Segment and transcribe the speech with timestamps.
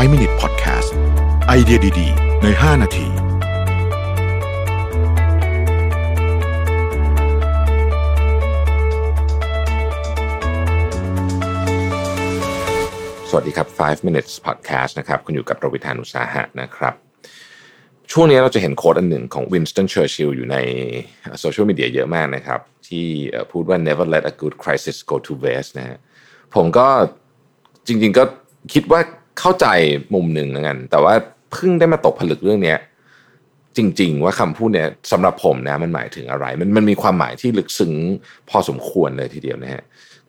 [0.00, 0.90] 5 Minute Podcast
[1.46, 3.12] ไอเดียดี ๆ ใน 5 นาที ส
[13.34, 16.94] วัสดีครับ 5 minutes podcast นะครับ คุณอยู่กับรวิธานอุตสาหะนะครับ
[18.12, 20.56] ช่วงนี้เราจะเห็นโค้ดอันหนึ่งของ Winston Churchill อยู่ใน
[21.40, 23.06] โซเชียลมีเดียเยอะมากนะครับ ที่
[23.50, 25.98] พูดว่า never let a good crisis go to waste นะฮะ
[26.54, 26.86] ผมก็
[27.86, 28.24] จริง ๆ ก็
[28.74, 29.00] คิดว่า
[29.38, 29.66] เข้าใจ
[30.14, 31.14] มุมหนึ่งนะกัน แต่ว่า
[31.52, 32.78] เพิ่งได้มาตกผลึกเรื่องเนี้ย
[33.76, 37.92] จริง ๆ ว่าคำพูดเนี้ยสำหรับผมนะมันหมายถึงอะไร มันมันมีความหมายที่ลึกซึ้ง
[38.50, 39.82] พอสมควรเลยทีเดียวนะฮะ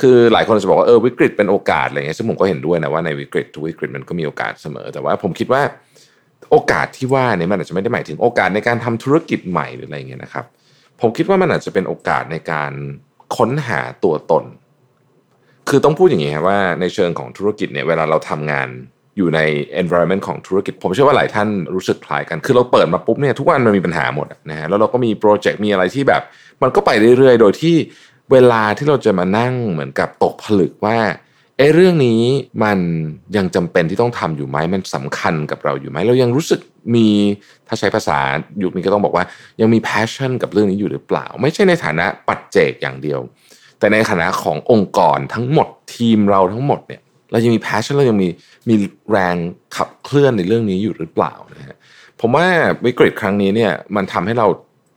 [0.00, 5.62] คือหลายคนจะบอกว่าเออวิกฤตเป็นโอกาสอะไรเงี้ยซึ่งผมก็เห็นด้วยนะว่าในวิกฤตทุกวิกฤตมันก็มีโอกาสเสมอ แต่ว่าผมคิดว่า
[6.50, 10.44] โอกาสที่ว่าเนี่ยมันอาจจะไม่ได้หมายถึงโอกาสในการทำธุรกิจใหม่หรืออะไรเงี้ยนะครับ
[11.00, 12.72] ผมคิดว่ามันอาจจะเป็นโอกาสในการ
[13.36, 14.44] ค้นหาตัวตน
[15.68, 18.68] คือต้องพูดอย่างนี้ครับว่าในเชิงของธุรกิจเนี่ยเวลาเราทำงาน
[19.16, 19.40] อยู่ใน
[19.82, 26.22] environment ของธุรกิจ ผมเชื่อว่าหลายท่านรู้สึกคล้ายกัน คือเราเปิดมาปุ๊บเนี่ยทุกวันมันมีปัญหาหมดนะฮะแล้วเราก็มีโปรเจกต์มีอะไรที่แบบ
[26.62, 27.76] มันก็ไปเรื่อยๆ โดยที่
[28.32, 30.98] เวลาที่เราจะมานั่งเหมือนกับตกผลึกว่า
[31.56, 32.22] เอ้เรื่องนี้
[32.64, 32.78] มัน
[33.36, 36.60] ยังจำเป็นที่ต้องทำอยู่ไหมมันสำคัญกับเราอยู่ไหมเรายังรู้สึก
[36.94, 37.08] มี
[37.68, 38.18] ถ้าใช้ภาษา
[38.62, 39.24] ยุคนี้ก็ต้องบอกว่า
[39.60, 43.20] ยังมี passion กับเรื่องนี้อยู่หรือเปล่า ไม่ใช่ในฐานะปัจเจกอย่างเดียว
[43.78, 47.00] แต่ในฐานะขององค์กรทั้งหมดทีมเราทั้งหมดเนี่ย
[47.32, 48.28] เรายังมี passion เรายังมี
[48.68, 48.74] มี
[49.10, 49.36] แรง
[49.76, 51.76] ขับเคลื่อนในเรื่องนี้อยู่หรือเปล่านะฮะ
[52.20, 52.46] ผมว่า
[52.86, 54.46] วิกฤตครั้งนี้เนี่ยมันทำให้เรา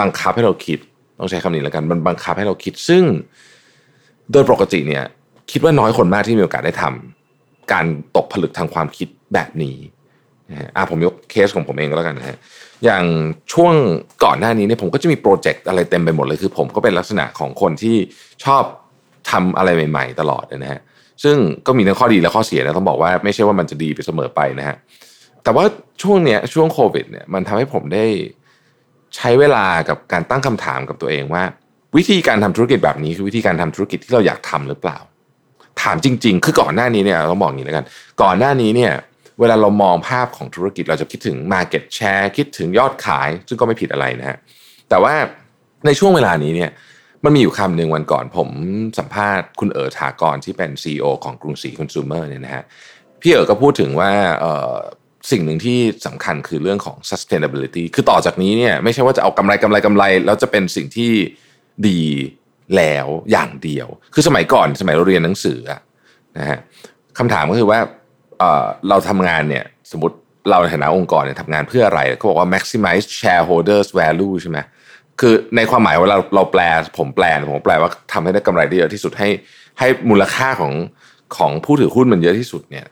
[0.00, 0.78] บังคับให้เราคิด
[1.18, 3.04] ต้องใช้คำนี้แล้วกันมันบังคับให้เราคิดซึ่ง
[4.32, 5.04] โดยปกติเนี่ย
[5.50, 9.76] คิดว่าน้อยคนมากที่มีโอกาสได้ทำการตกผลึกทางความคิดแบบนี้
[10.50, 12.36] นะฮะอะผมยกเคสของผมเองก็แล้วกันนะฮะ
[12.84, 13.04] อย่าง
[13.52, 13.74] ช่วง
[14.24, 17.96] ก่อนหน้านี้เนี่ยผมก็จะมีโปรเจกต์อะไรเต็มไปหมดเลยคือ ผมก็เป็นลักษณะของคนที่
[18.44, 18.62] ชอบ
[19.30, 20.80] ทำอะไรใหม่ ๆ ตลอดนะฮะ
[21.22, 24.76] ซึ่งก็มีทั้งข้อดีและข้อเสียนะต้องบอกว่าไม่ใช่ว่ามันจะดีไปเสมอไปนะฮะ
[25.44, 25.64] แต่ว่า
[26.02, 28.04] ช่วงเนี้ยช่วงโควิดเนี่ยมันทำให้ผมได้
[29.16, 31.42] ใช้เวลากับการตั้งคำถามกับตัวเองว่า
[31.96, 34.98] วิธีการทำธุรกิจแบบนี้คือวิธีการทำธุรกิจที่เราอยากทำหรือเปล่า
[35.82, 37.84] ถามจริง ๆ คือก่อนหน้านี้เนี่ยเราต้องบอกอย่างนี้แล้วกัน
[38.22, 38.92] ก่อนหน้านี้เนี่ย
[39.40, 44.38] เวลาเรามองภาพของธุรกิจเราจะคิดถึง Market Share คิดถึงยอดขาย ซึ่งก็ไม่ผิดอะไรนะฮะ
[44.88, 45.14] แต่ว่า
[45.86, 46.70] ในช่วงเวลานี้เนี่ย
[47.24, 48.48] มันมีอยู่คำหนึ่งวันก่อนผม
[48.98, 52.64] สัมภาษณ์คุณเอ๋อถากรที่เป็น CEO ของกรุงศรีคอน sumer เนี่ยนะฮะ
[53.20, 54.12] พี่เอ๋อก็พูดถึงว่า
[55.30, 61.12] สิ่งหนึ่งที่สำคัญคือเรื่องของ sustainability คือต่อจากนี้เนี่ยไม่ใช่ว่าจะเอากำไรกำไรกำไร แล้วจะเป็นสิ่งที่
[61.88, 62.02] ดี
[62.76, 65.80] แล้วอย่างเดียว คือสมัยก่อนสมัยเราเรียนหนังสืออะ
[66.38, 66.58] นะฮะ
[67.18, 67.78] คำถามก็คือว่า
[68.38, 70.16] เเราทำงานเนี่ยสมมติ
[70.50, 74.58] เราในฐานะองค์กรเนี่ยทำงานเพื่ออะไรเขาบอกว่า maximize shareholders value ใช่ไหม
[75.20, 76.62] คือในความหมายเวลาเราแปล
[76.98, 79.28] ผมแปลผมแปลว่าทำให้ได้กำไรได้เยอะที่สุดให้
[79.78, 80.72] ให้มูลค่าของ
[81.36, 82.86] ของผู้ถือหุ้นมันเยอะที่สุดเนี่ย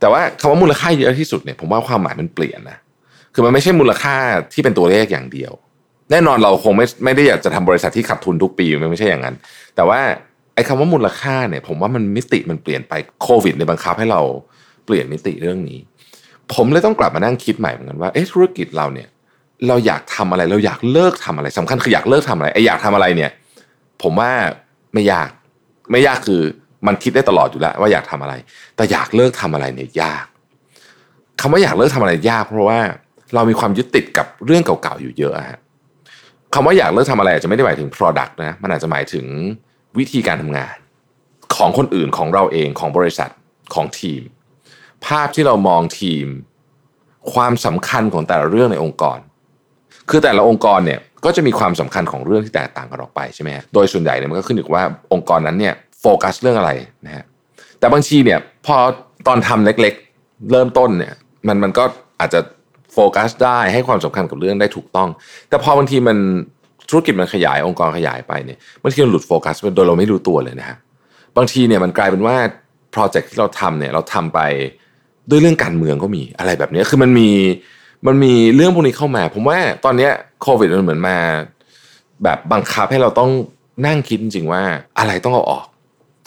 [0.00, 2.78] แต่ว่าคำว่ามูลค่าเยอะที่สุดเนี่ยผมว่าความหมายมันเปลี่ยนนะ
[3.34, 4.16] คือมันไม่ใช่มูลค่า
[4.52, 5.52] ที่เป็นตัวเลขอย่างเดียว
[6.10, 9.34] แน่นอนเราคงไม่ไม่ได้อยากจะทำบริษัทที่ขาดทุนทุกปีมันไม่ใช่อย่างนั้น
[9.76, 10.00] แต่ว่า
[10.54, 12.92] ไอ้คำว่ามูลค่าเนี่ย ผมว่ามันมิติมันเปลี่ยนไป
[13.22, 14.20] โควิดในบังคับให้เรา
[14.86, 15.78] เปลี่ยนมิติเรื่องนี้
[16.54, 19.08] ผมเลยต้องกลับมานั่งคิดใหม่เหมือนกันว่าเอ๊ะธุรกิจเราเนี่ย
[19.68, 23.30] เราอยากทำอะไรเราอยากเลิกทำอะไรสำคัญคืออยากเลิกทำอะไรไอ้อยากทำอะไรเนี่ย
[24.02, 24.30] ผมว่า
[24.94, 25.28] ไม่ยาก
[25.90, 26.42] ไม่ยากคือ
[26.86, 28.34] มันคิดได้ตลอดอยู่แล้วว่าอยากทำอะไร
[28.76, 30.26] แต่อยากเลิกทำอะไรเนี่ยยาก
[31.40, 32.80] คำว่าอยากเลิกทำอะไรยาก เพราะว่า
[33.34, 35.60] เรามีความยึดติดกับเรื่องเก่าๆอยู่เยอะฮะ
[36.54, 39.26] คำว่าอยากเลิกทำอะไรอาจจะไม่ได้หมายถึง Product นะมันอาจจะหมายถึง
[39.98, 40.76] วิธีการทำงาน
[41.56, 43.30] ของคนอื่นของเราเองของบริษัท
[43.74, 44.22] ของทีม
[45.06, 46.26] ภาพที่เรามองทีม
[47.32, 49.18] ความสำคัญของแต่ละเรื่องในองค์กร
[50.10, 56.70] คือแต่ละองค์กรเนี่ยก็จะมีความสำคัญของเรื่องที่แตกต่างกันออกไปใช่ไหมฮะโดยส่วนใหญ่เนี่ยมันก็ขึ้นอยู่กับว่าองค์กรนั้นเนี่ยโฟกัสเรื่องอะไร
[57.06, 57.24] นะฮะ
[57.78, 58.76] แต่บางทีเนี่ยพอ
[59.26, 61.14] ตอนทำเล็กๆ เริ่มต้นเนี่ย
[61.46, 61.84] มันมันก็
[62.20, 62.40] อาจจะ
[62.92, 65.08] โฟกัสได้ให้ความสำคัญกับเรื่องได้ถูกต้อง
[65.48, 66.16] แต่พอบางทีมัน
[66.88, 70.76] ธุรกิจมันขยายองค์กรขยายไปเนี่ยบางทีมันหลุดโฟกัสไปโดยเราไม่รู้ตัวเลยนะฮะ
[71.36, 72.36] บางทีเนี่ยมันกลายเป็นว่า
[72.92, 74.40] โปรเจกต์ที่เราทำเนี่ยเราทำไป
[75.30, 77.30] ด้วยเรื่องการเมืองก็มีอะไรแบบนี้คือมันมี
[78.06, 80.12] มันมีเรื่องพวกนี้เข้ามา ผมว่าตอนเนี้ย
[80.42, 81.16] โควิดมันเหมือนมา
[82.24, 83.30] แบบบังคับให้เราต้อง
[83.86, 84.62] นั่งคิดจริงๆว่า
[84.98, 85.66] อะไรต้องเอาออก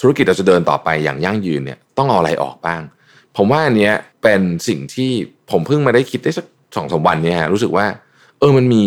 [0.00, 2.82] ธุรกิจเราจะเดินต่อไปอย่างยั่งยืนเนี่ยต้องเอาอะไรออกบ้าง
[3.36, 5.10] ผมว่าอันเนี้ยเป็นสิ่งที่
[5.50, 6.46] ผมเพิ่งมาได้คิดได้สัก
[6.76, 7.86] สองสามวันเนี่ยฮะรู้สึกว่า
[8.38, 8.84] เออมันมี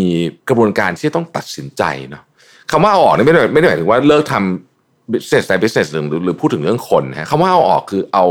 [0.50, 2.24] กระบวนการที่ต้องตัดสินใจเนาะ
[2.72, 8.26] คำว่าเอาออกนี่ไม่ได้ไม่ได้หมายถึงว่าเลิกทำ business แต่ business หรือหรือพูดถึงเรื่องคนฮะคำว่าเอาออกคือเอา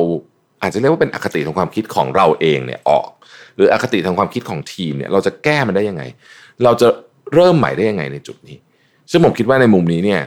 [0.63, 3.09] อาจจะเรียกว่าเป็นอคติทางความคิดของเราเองเนี่ยออก
[3.57, 6.03] หรืออคติทางความคิดของทีมเนี่ยเราจะแก้มันได้ยังไง
[6.65, 6.89] เราจะ
[7.35, 8.57] เริ่มใหม่ได้ยังไงในจุดนี้
[9.11, 10.23] ซึ่งผมคิดว่าในมุมนี้เนี่ย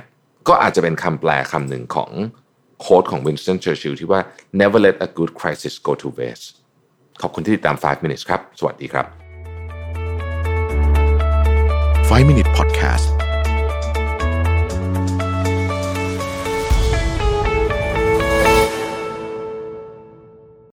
[0.47, 2.11] ก็อาจจะเป็นคำแปลคำหนึ่งของ
[2.81, 4.21] โค้ดของ Winston Churchill ที่ว่า
[4.61, 6.47] never let a good crisis go to waste
[7.21, 9.05] ขอบคุณที่ติดตาม 5 minutes ครับ สวัสดีครับ
[12.09, 13.20] 5 Minute Podcast